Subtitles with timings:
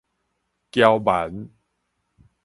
[0.71, 1.51] 嬌蠻